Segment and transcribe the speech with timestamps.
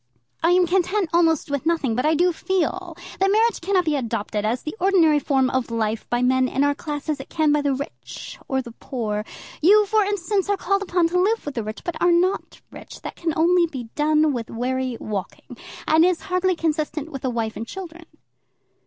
[0.41, 1.93] "I am content almost with nothing.
[1.93, 6.09] But I do feel that marriage cannot be adopted as the ordinary form of life
[6.09, 8.71] by men in our class as it can be by the rich or by the
[8.71, 9.23] poor.
[9.61, 12.99] You, for instance, are called upon to live with the rich, but are not rich.
[13.01, 15.55] That can only be done by wary walking,
[15.87, 18.05] and is hardly consistent with a wife and children."